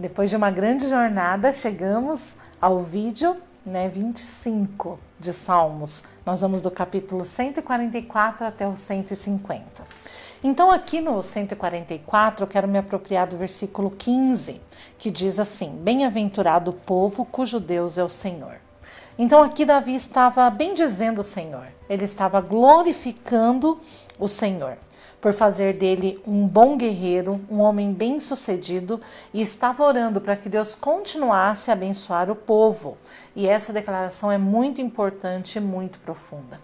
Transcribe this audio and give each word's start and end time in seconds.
depois 0.00 0.30
de 0.30 0.36
uma 0.36 0.50
grande 0.50 0.88
jornada, 0.88 1.52
chegamos 1.52 2.38
ao 2.60 2.82
vídeo 2.82 3.36
né, 3.64 3.88
25 3.88 4.98
de 5.18 5.32
Salmos. 5.32 6.02
Nós 6.24 6.40
vamos 6.40 6.62
do 6.62 6.70
capítulo 6.70 7.24
144 7.24 8.46
até 8.46 8.66
o 8.66 8.74
150. 8.74 10.00
Então, 10.42 10.70
aqui 10.70 11.02
no 11.02 11.22
144, 11.22 12.44
eu 12.44 12.48
quero 12.48 12.66
me 12.66 12.78
apropriar 12.78 13.26
do 13.26 13.36
versículo 13.36 13.90
15, 13.90 14.58
que 14.98 15.10
diz 15.10 15.38
assim: 15.38 15.70
Bem-aventurado 15.82 16.70
o 16.70 16.74
povo 16.74 17.26
cujo 17.26 17.60
Deus 17.60 17.98
é 17.98 18.02
o 18.02 18.08
Senhor. 18.08 18.54
Então, 19.18 19.42
aqui 19.42 19.66
Davi 19.66 19.94
estava 19.94 20.48
bendizendo 20.48 21.20
o 21.20 21.24
Senhor, 21.24 21.66
ele 21.90 22.06
estava 22.06 22.40
glorificando 22.40 23.78
o 24.18 24.26
Senhor 24.26 24.78
por 25.20 25.32
fazer 25.32 25.74
dele 25.74 26.20
um 26.26 26.46
bom 26.46 26.76
guerreiro, 26.76 27.40
um 27.50 27.60
homem 27.60 27.92
bem-sucedido 27.92 29.00
e 29.34 29.40
estava 29.40 29.84
orando 29.84 30.20
para 30.20 30.36
que 30.36 30.48
Deus 30.48 30.74
continuasse 30.74 31.70
a 31.70 31.74
abençoar 31.74 32.30
o 32.30 32.36
povo. 32.36 32.96
E 33.36 33.46
essa 33.46 33.72
declaração 33.72 34.32
é 34.32 34.38
muito 34.38 34.80
importante 34.80 35.56
e 35.56 35.60
muito 35.60 35.98
profunda. 35.98 36.60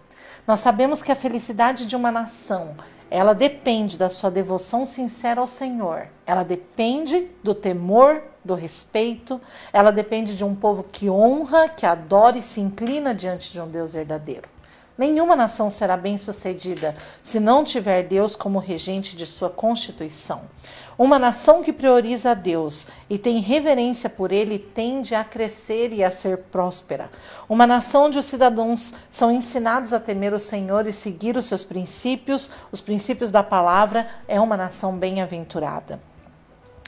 Nós 0.47 0.61
sabemos 0.61 1.03
que 1.03 1.13
a 1.13 1.17
felicidade 1.17 1.87
de 1.87 1.97
uma 1.97 2.11
nação, 2.11 2.77
ela 3.11 3.35
depende 3.35 3.99
da 3.99 4.09
sua 4.09 4.31
devoção 4.31 4.87
sincera 4.87 5.41
ao 5.41 5.47
Senhor. 5.47 6.07
Ela 6.27 6.43
depende 6.43 7.29
do 7.43 7.55
temor, 7.55 8.23
do 8.45 8.55
respeito, 8.55 9.41
ela 9.73 9.91
depende 9.91 10.37
de 10.37 10.45
um 10.45 10.55
povo 10.55 10.85
que 10.85 11.11
honra, 11.11 11.69
que 11.69 11.85
adora 11.85 12.39
e 12.39 12.43
se 12.43 12.61
inclina 12.61 13.15
diante 13.15 13.53
de 13.53 13.61
um 13.61 13.69
Deus 13.69 13.93
verdadeiro. 13.93 14.56
Nenhuma 14.99 15.37
nação 15.37 15.69
será 15.69 15.95
bem-sucedida 15.95 16.97
se 17.23 17.39
não 17.39 17.63
tiver 17.63 18.03
Deus 18.05 18.35
como 18.35 18.59
regente 18.59 19.15
de 19.15 19.27
sua 19.27 19.51
constituição. 19.51 20.43
Uma 20.99 21.19
nação 21.19 21.63
que 21.63 21.75
prioriza 21.75 22.31
a 22.31 22.35
Deus 22.35 22.87
e 23.11 23.19
tem 23.19 23.39
reverência 23.39 24.09
por 24.09 24.33
Ele 24.33 24.59
tende 24.59 25.15
a 25.15 25.23
crescer 25.23 25.93
e 25.93 26.03
a 26.03 26.11
ser 26.11 26.39
próspera. 26.45 27.11
Uma 27.47 27.67
nação 27.67 28.07
onde 28.07 28.19
os 28.19 28.25
cidadãos 28.25 28.95
são 29.11 29.31
ensinados 29.31 29.93
a 29.93 30.01
temer 30.01 30.33
o 30.33 30.41
Senhor 30.41 30.87
e 30.87 30.93
seguir 30.95 31.37
os 31.37 31.45
seus 31.45 31.63
princípios, 31.63 32.49
os 32.73 32.81
princípios 32.81 33.31
da 33.31 33.43
palavra, 33.43 34.09
é 34.27 34.41
uma 34.41 34.57
nação 34.57 34.97
bem-aventurada. 34.97 36.01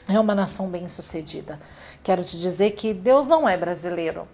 É 0.07 0.19
uma 0.19 0.33
nação 0.33 0.67
bem-sucedida. 0.67 1.59
Quero 2.01 2.23
te 2.23 2.39
dizer 2.39 2.71
que 2.71 2.95
Deus 2.95 3.27
não 3.27 3.47
é 3.47 3.55
brasileiro. 3.55 4.27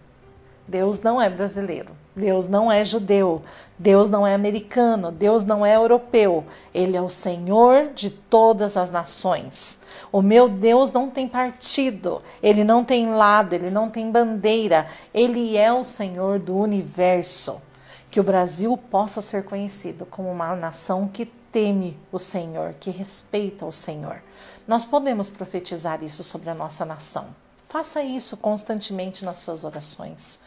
Deus 0.67 1.01
não 1.01 1.21
é 1.21 1.29
brasileiro. 1.29 1.91
Deus 2.15 2.47
não 2.47 2.71
é 2.71 2.85
judeu, 2.85 3.43
Deus 3.77 4.09
não 4.09 4.25
é 4.25 4.33
americano, 4.33 5.11
Deus 5.11 5.43
não 5.43 5.65
é 5.65 5.75
europeu. 5.75 6.45
Ele 6.73 6.95
é 6.95 7.01
o 7.01 7.09
Senhor 7.09 7.89
de 7.93 8.09
todas 8.09 8.77
as 8.77 8.89
nações. 8.89 9.81
O 10.13 10.21
meu 10.21 10.47
Deus 10.47 10.93
não 10.93 11.09
tem 11.09 11.27
partido, 11.27 12.21
ele 12.41 12.63
não 12.63 12.85
tem 12.85 13.11
lado, 13.13 13.53
ele 13.53 13.69
não 13.69 13.89
tem 13.89 14.09
bandeira. 14.09 14.87
Ele 15.13 15.57
é 15.57 15.73
o 15.73 15.83
Senhor 15.83 16.39
do 16.39 16.55
universo. 16.55 17.61
Que 18.09 18.21
o 18.21 18.23
Brasil 18.23 18.77
possa 18.77 19.21
ser 19.21 19.43
conhecido 19.43 20.05
como 20.05 20.31
uma 20.31 20.55
nação 20.55 21.09
que 21.09 21.25
teme 21.25 21.99
o 22.13 22.19
Senhor, 22.19 22.75
que 22.79 22.89
respeita 22.89 23.65
o 23.65 23.73
Senhor. 23.73 24.21
Nós 24.65 24.85
podemos 24.85 25.27
profetizar 25.27 26.01
isso 26.01 26.23
sobre 26.23 26.49
a 26.49 26.55
nossa 26.55 26.85
nação. 26.85 27.27
Faça 27.67 28.01
isso 28.01 28.37
constantemente 28.37 29.25
nas 29.25 29.39
suas 29.39 29.65
orações. 29.65 30.39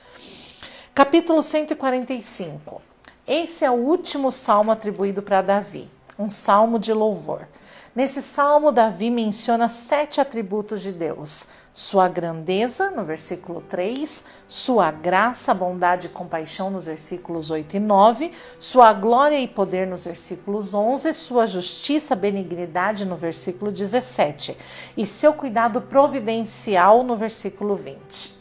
Capítulo 0.99 1.45
145. 1.45 2.83
Esse 3.25 3.65
é 3.65 3.71
o 3.71 3.75
último 3.75 4.33
salmo 4.33 4.73
atribuído 4.73 5.23
para 5.23 5.41
Davi, 5.41 5.89
um 6.19 6.29
salmo 6.29 6.77
de 6.77 6.93
louvor. 6.93 7.47
Nesse 7.95 8.21
salmo, 8.21 8.73
Davi 8.73 9.09
menciona 9.09 9.69
sete 9.69 10.21
atributos 10.21 10.83
de 10.83 10.91
Deus: 10.91 11.47
sua 11.73 12.09
grandeza, 12.09 12.91
no 12.91 13.05
versículo 13.05 13.61
3, 13.61 14.25
sua 14.49 14.91
graça, 14.91 15.55
bondade 15.55 16.09
e 16.09 16.11
compaixão, 16.11 16.69
nos 16.69 16.87
versículos 16.87 17.49
8 17.49 17.77
e 17.77 17.79
9, 17.79 18.33
sua 18.59 18.93
glória 18.93 19.39
e 19.39 19.47
poder, 19.47 19.87
nos 19.87 20.05
versículos 20.05 20.75
11, 20.75 21.15
sua 21.15 21.47
justiça, 21.47 22.17
benignidade, 22.17 23.05
no 23.05 23.15
versículo 23.15 23.71
17, 23.71 24.57
e 24.97 25.07
seu 25.07 25.33
cuidado 25.33 25.81
providencial, 25.81 27.05
no 27.05 27.15
versículo 27.15 27.77
20. 27.77 28.38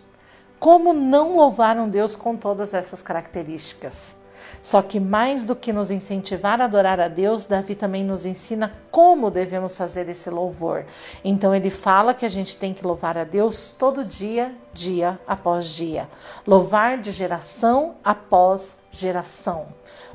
Como 0.60 0.94
não 0.94 1.36
louvar 1.36 1.78
um 1.78 1.88
Deus 1.88 2.16
com 2.16 2.36
todas 2.36 2.74
essas 2.74 3.02
características? 3.02 4.16
Só 4.62 4.82
que 4.82 5.00
mais 5.00 5.44
do 5.44 5.56
que 5.56 5.72
nos 5.72 5.92
incentivar 5.92 6.60
a 6.60 6.66
adorar 6.66 7.00
a 7.00 7.08
Deus, 7.08 7.46
Davi 7.46 7.76
também 7.76 8.04
nos 8.04 8.26
ensina 8.26 8.74
como 8.92 9.30
devemos 9.30 9.78
fazer 9.78 10.10
esse 10.10 10.30
louvor. 10.30 10.86
Então 11.24 11.54
ele 11.54 11.70
fala 11.70 12.14
que 12.14 12.26
a 12.26 12.30
gente 12.30 12.58
tem 12.58 12.74
que 12.74 12.86
louvar 12.86 13.18
a 13.18 13.24
Deus 13.24 13.74
todo 13.78 14.04
dia, 14.04 14.54
dia 14.78 15.20
após 15.28 15.68
dia. 15.70 16.08
Louvar 16.46 17.00
de 17.00 17.12
geração 17.12 17.96
após 18.04 18.82
geração. 18.92 19.68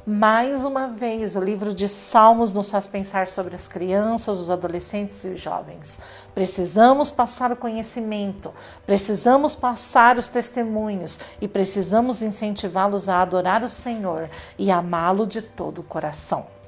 Mais 0.07 0.65
uma 0.65 0.89
vez, 0.89 1.37
o 1.37 1.41
livro 1.41 1.73
de 1.73 1.89
Salmos 1.89 2.53
nos 2.53 2.71
faz 2.71 2.87
pensar 2.87 3.29
sobre 3.29 3.55
as 3.55 3.69
crianças, 3.69 4.41
os 4.41 4.51
adolescentes 4.51 5.23
e 5.25 5.29
os 5.29 5.41
jovens. 5.41 6.01
Precisamos 6.35 7.11
passar 7.11 7.53
o 7.53 7.57
conhecimento, 7.57 8.53
precisamos 8.85 9.55
passar 9.55 10.19
os 10.19 10.29
testemunhos 10.29 11.21
e 11.41 11.47
precisamos 11.47 12.21
incentivá-los 12.21 13.09
a 13.09 13.23
adorar 13.23 13.63
o 13.63 13.69
Senhor 13.69 14.29
e 14.59 14.73
amá-lo 14.73 15.25
de 15.25 15.41
todo 15.41 15.81
o 15.81 15.85
coração. 15.85 16.62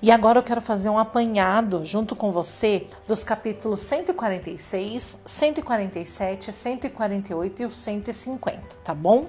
E 0.00 0.10
agora 0.10 0.38
eu 0.38 0.42
quero 0.42 0.60
fazer 0.60 0.88
um 0.88 0.98
apanhado 0.98 1.84
junto 1.84 2.14
com 2.14 2.30
você 2.30 2.86
dos 3.08 3.24
capítulos 3.24 3.80
146, 3.80 5.20
147, 5.24 6.52
148 6.52 7.62
e 7.62 7.66
o 7.66 7.70
150, 7.70 8.60
tá 8.84 8.94
bom? 8.94 9.26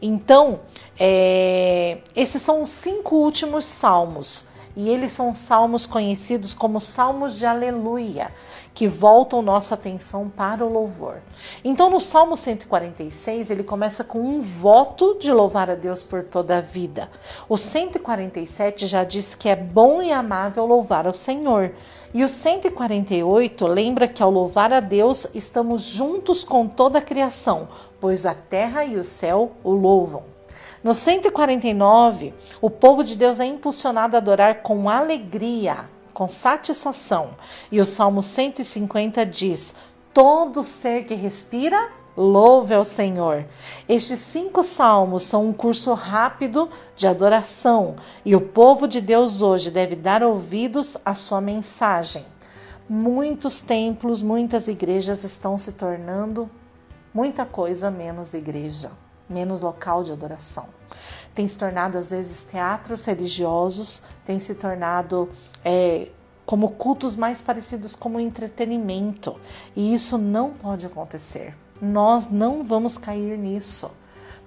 Então, 0.00 0.60
é, 0.98 1.98
esses 2.14 2.42
são 2.42 2.62
os 2.62 2.70
cinco 2.70 3.16
últimos 3.16 3.64
salmos. 3.64 4.53
E 4.76 4.90
eles 4.90 5.12
são 5.12 5.34
salmos 5.34 5.86
conhecidos 5.86 6.52
como 6.52 6.80
salmos 6.80 7.36
de 7.36 7.46
aleluia 7.46 8.32
que 8.74 8.88
voltam 8.88 9.40
nossa 9.40 9.74
atenção 9.74 10.28
para 10.28 10.66
o 10.66 10.72
louvor. 10.72 11.22
Então, 11.62 11.88
no 11.88 12.00
Salmo 12.00 12.36
146, 12.36 13.50
ele 13.50 13.62
começa 13.62 14.02
com 14.02 14.18
um 14.18 14.40
voto 14.40 15.16
de 15.20 15.32
louvar 15.32 15.70
a 15.70 15.76
Deus 15.76 16.02
por 16.02 16.24
toda 16.24 16.58
a 16.58 16.60
vida. 16.60 17.08
O 17.48 17.56
147 17.56 18.88
já 18.88 19.04
diz 19.04 19.34
que 19.34 19.48
é 19.48 19.54
bom 19.54 20.02
e 20.02 20.10
amável 20.10 20.66
louvar 20.66 21.06
ao 21.06 21.14
Senhor. 21.14 21.72
E 22.12 22.24
o 22.24 22.28
148 22.28 23.66
lembra 23.66 24.08
que 24.08 24.22
ao 24.22 24.30
louvar 24.30 24.72
a 24.72 24.80
Deus 24.80 25.28
estamos 25.34 25.82
juntos 25.82 26.42
com 26.42 26.66
toda 26.66 26.98
a 26.98 27.02
criação, 27.02 27.68
pois 28.00 28.26
a 28.26 28.34
terra 28.34 28.84
e 28.84 28.96
o 28.96 29.04
céu 29.04 29.52
o 29.62 29.70
louvam. 29.70 30.33
No 30.84 30.94
149, 30.94 32.32
o 32.60 32.70
povo 32.70 33.02
de 33.02 33.16
Deus 33.16 33.40
é 33.40 33.46
impulsionado 33.46 34.14
a 34.14 34.18
adorar 34.18 34.62
com 34.62 34.88
alegria 34.88 35.88
com 36.14 36.28
satisfação. 36.28 37.30
E 37.70 37.80
o 37.80 37.84
Salmo 37.84 38.22
150 38.22 39.26
diz: 39.26 39.74
Todo 40.14 40.62
ser 40.62 41.04
que 41.04 41.14
respira, 41.14 41.90
louve 42.16 42.72
ao 42.72 42.84
Senhor. 42.84 43.44
Estes 43.88 44.20
cinco 44.20 44.62
salmos 44.62 45.24
são 45.24 45.48
um 45.48 45.52
curso 45.52 45.92
rápido 45.92 46.70
de 46.94 47.06
adoração 47.06 47.96
e 48.24 48.36
o 48.36 48.40
povo 48.40 48.86
de 48.86 49.00
Deus 49.00 49.42
hoje 49.42 49.70
deve 49.70 49.96
dar 49.96 50.22
ouvidos 50.22 50.96
à 51.04 51.14
sua 51.14 51.40
mensagem. 51.40 52.24
Muitos 52.88 53.60
templos, 53.60 54.22
muitas 54.22 54.68
igrejas 54.68 55.24
estão 55.24 55.58
se 55.58 55.72
tornando 55.72 56.48
muita 57.12 57.44
coisa 57.44 57.90
menos 57.90 58.34
igreja, 58.34 58.90
menos 59.28 59.60
local 59.60 60.04
de 60.04 60.12
adoração 60.12 60.68
tem 61.34 61.48
se 61.48 61.58
tornado 61.58 61.98
às 61.98 62.10
vezes 62.10 62.44
teatros 62.44 63.04
religiosos, 63.04 64.02
tem 64.24 64.38
se 64.38 64.54
tornado 64.54 65.28
é, 65.64 66.08
como 66.46 66.70
cultos 66.70 67.16
mais 67.16 67.42
parecidos 67.42 67.96
como 67.96 68.20
entretenimento. 68.20 69.36
E 69.74 69.92
isso 69.92 70.16
não 70.16 70.50
pode 70.50 70.86
acontecer. 70.86 71.56
Nós 71.82 72.30
não 72.30 72.62
vamos 72.62 72.96
cair 72.96 73.36
nisso. 73.36 73.90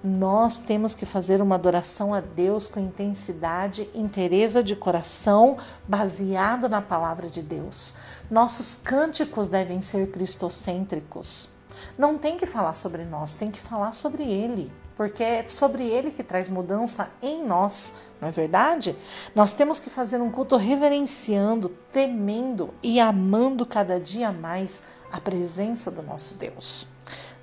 Nós 0.02 0.58
temos 0.58 0.94
que 0.94 1.04
fazer 1.04 1.42
uma 1.42 1.56
adoração 1.56 2.14
a 2.14 2.20
Deus 2.20 2.68
com 2.68 2.80
intensidade, 2.80 3.90
interesa 3.94 4.62
de 4.62 4.76
coração, 4.76 5.58
baseada 5.86 6.68
na 6.68 6.80
palavra 6.80 7.28
de 7.28 7.42
Deus. 7.42 7.96
Nossos 8.30 8.76
cânticos 8.76 9.48
devem 9.48 9.82
ser 9.82 10.10
cristocêntricos. 10.10 11.57
Não 11.98 12.16
tem 12.16 12.36
que 12.36 12.46
falar 12.46 12.74
sobre 12.74 13.04
nós, 13.04 13.34
tem 13.34 13.50
que 13.50 13.60
falar 13.60 13.92
sobre 13.92 14.22
Ele 14.22 14.72
porque 14.98 15.22
é 15.22 15.48
sobre 15.48 15.86
ele 15.86 16.10
que 16.10 16.24
traz 16.24 16.50
mudança 16.50 17.08
em 17.22 17.46
nós, 17.46 17.94
não 18.20 18.26
é 18.26 18.32
verdade? 18.32 18.96
Nós 19.32 19.52
temos 19.52 19.78
que 19.78 19.88
fazer 19.88 20.20
um 20.20 20.28
culto 20.28 20.56
reverenciando, 20.56 21.68
temendo 21.92 22.74
e 22.82 22.98
amando 22.98 23.64
cada 23.64 24.00
dia 24.00 24.32
mais 24.32 24.82
a 25.12 25.20
presença 25.20 25.88
do 25.88 26.02
nosso 26.02 26.34
Deus. 26.34 26.88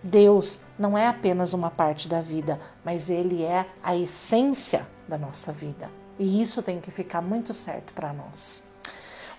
Deus 0.03 0.63
não 0.77 0.97
é 0.97 1.07
apenas 1.07 1.53
uma 1.53 1.71
parte 1.71 2.09
da 2.09 2.21
vida, 2.21 2.59
mas 2.83 3.09
ele 3.09 3.41
é 3.41 3.65
a 3.81 3.95
essência 3.95 4.85
da 5.07 5.17
nossa 5.17 5.53
vida. 5.53 5.89
E 6.19 6.41
isso 6.41 6.61
tem 6.61 6.81
que 6.81 6.91
ficar 6.91 7.21
muito 7.21 7.53
certo 7.53 7.93
para 7.93 8.11
nós. 8.11 8.67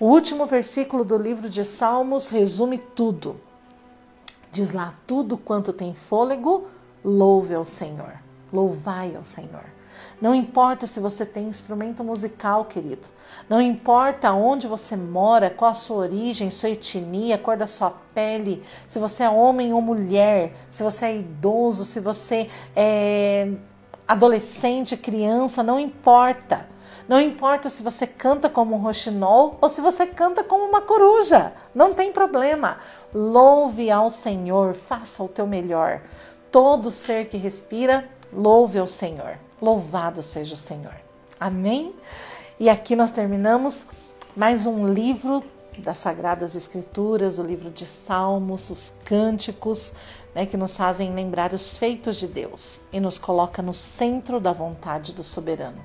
O 0.00 0.06
último 0.06 0.46
versículo 0.46 1.04
do 1.04 1.18
livro 1.18 1.50
de 1.50 1.66
Salmos 1.66 2.30
resume 2.30 2.78
tudo. 2.78 3.38
Diz 4.56 4.72
lá: 4.72 4.94
tudo 5.06 5.36
quanto 5.36 5.70
tem 5.70 5.94
fôlego, 5.94 6.66
louve 7.04 7.54
ao 7.54 7.62
Senhor. 7.62 8.14
Louvai 8.50 9.14
ao 9.14 9.22
Senhor. 9.22 9.64
Não 10.18 10.34
importa 10.34 10.86
se 10.86 10.98
você 10.98 11.26
tem 11.26 11.46
instrumento 11.46 12.02
musical, 12.02 12.64
querido. 12.64 13.06
Não 13.50 13.60
importa 13.60 14.32
onde 14.32 14.66
você 14.66 14.96
mora, 14.96 15.50
qual 15.50 15.72
a 15.72 15.74
sua 15.74 15.98
origem, 15.98 16.48
sua 16.48 16.70
etnia, 16.70 17.36
cor 17.36 17.58
da 17.58 17.66
sua 17.66 17.90
pele, 18.14 18.62
se 18.88 18.98
você 18.98 19.24
é 19.24 19.28
homem 19.28 19.74
ou 19.74 19.82
mulher, 19.82 20.54
se 20.70 20.82
você 20.82 21.04
é 21.04 21.16
idoso, 21.18 21.84
se 21.84 22.00
você 22.00 22.48
é 22.74 23.52
adolescente, 24.08 24.96
criança, 24.96 25.62
não 25.62 25.78
importa. 25.78 26.66
Não 27.06 27.20
importa 27.20 27.68
se 27.68 27.82
você 27.82 28.06
canta 28.06 28.48
como 28.48 28.74
um 28.74 28.78
roxinol 28.78 29.58
ou 29.60 29.68
se 29.68 29.82
você 29.82 30.06
canta 30.06 30.42
como 30.42 30.64
uma 30.64 30.80
coruja, 30.80 31.52
não 31.76 31.92
tem 31.92 32.10
problema. 32.10 32.78
Louve 33.12 33.90
ao 33.90 34.10
Senhor, 34.10 34.74
faça 34.74 35.22
o 35.22 35.28
teu 35.28 35.46
melhor. 35.46 36.00
Todo 36.50 36.90
ser 36.90 37.28
que 37.28 37.36
respira, 37.36 38.08
louve 38.32 38.78
ao 38.78 38.86
Senhor. 38.86 39.38
Louvado 39.60 40.22
seja 40.22 40.54
o 40.54 40.56
Senhor. 40.56 40.94
Amém? 41.38 41.94
E 42.58 42.70
aqui 42.70 42.96
nós 42.96 43.12
terminamos 43.12 43.90
mais 44.34 44.64
um 44.64 44.88
livro 44.88 45.44
das 45.76 45.98
Sagradas 45.98 46.54
Escrituras, 46.54 47.38
o 47.38 47.42
livro 47.42 47.70
de 47.70 47.84
Salmos, 47.84 48.70
os 48.70 48.98
cânticos, 49.04 49.92
né, 50.34 50.46
que 50.46 50.56
nos 50.56 50.74
fazem 50.78 51.14
lembrar 51.14 51.52
os 51.52 51.76
feitos 51.76 52.16
de 52.16 52.26
Deus 52.26 52.86
e 52.90 52.98
nos 52.98 53.18
coloca 53.18 53.60
no 53.60 53.74
centro 53.74 54.40
da 54.40 54.52
vontade 54.54 55.12
do 55.12 55.22
soberano. 55.22 55.84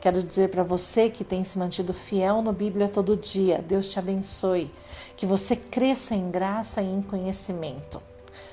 Quero 0.00 0.22
dizer 0.22 0.50
para 0.50 0.62
você 0.62 1.10
que 1.10 1.24
tem 1.24 1.42
se 1.44 1.58
mantido 1.58 1.92
fiel 1.92 2.42
no 2.42 2.52
Bíblia 2.52 2.88
todo 2.88 3.16
dia, 3.16 3.64
Deus 3.66 3.90
te 3.90 3.98
abençoe, 3.98 4.70
que 5.16 5.26
você 5.26 5.56
cresça 5.56 6.14
em 6.14 6.30
graça 6.30 6.82
e 6.82 6.92
em 6.92 7.02
conhecimento. 7.02 8.00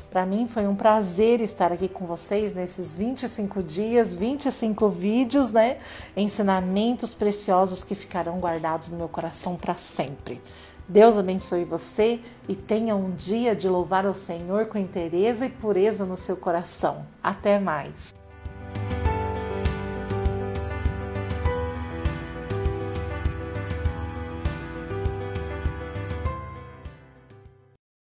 Para 0.10 0.28
mim 0.28 0.48
foi 0.48 0.68
um 0.68 0.76
prazer 0.76 1.42
estar 1.42 1.72
aqui 1.72 1.88
com 1.88 2.06
vocês 2.06 2.54
nesses 2.54 2.94
25 2.94 3.64
dias, 3.64 4.14
25 4.14 4.88
vídeos, 4.88 5.52
né? 5.52 5.80
Ensinamentos 6.16 7.16
preciosos 7.16 7.84
que 7.84 7.96
ficarão 7.96 8.40
guardados 8.40 8.90
no 8.90 8.98
meu 8.98 9.10
coração 9.10 9.56
para 9.56 9.76
sempre. 9.76 10.40
Deus 10.88 11.18
abençoe 11.18 11.66
você 11.66 12.20
e 12.48 12.56
tenha 12.56 12.96
um 12.96 13.10
dia 13.12 13.56
de 13.56 13.68
louvar 13.68 14.06
ao 14.06 14.14
Senhor 14.14 14.68
com 14.68 14.78
interesse 14.78 15.46
e 15.46 15.50
pureza 15.50 16.06
no 16.06 16.16
seu 16.16 16.38
coração. 16.38 17.06
Até 17.24 17.58
mais! 17.58 18.23